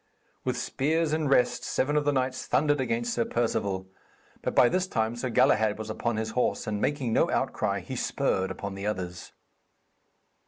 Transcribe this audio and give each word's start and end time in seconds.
With 0.43 0.57
spears 0.57 1.13
in 1.13 1.27
rest, 1.27 1.63
seven 1.63 1.95
of 1.95 2.05
the 2.05 2.11
knights 2.11 2.47
thundered 2.47 2.81
against 2.81 3.13
Sir 3.13 3.23
Perceval. 3.23 3.85
But 4.41 4.55
by 4.55 4.67
this 4.67 4.87
time 4.87 5.15
Sir 5.15 5.29
Galahad 5.29 5.77
was 5.77 5.91
upon 5.91 6.17
his 6.17 6.31
horse, 6.31 6.65
and, 6.65 6.81
making 6.81 7.13
no 7.13 7.29
outcry, 7.29 7.81
he 7.81 7.95
spurred 7.95 8.49
upon 8.49 8.73
the 8.73 8.87
others. 8.87 9.31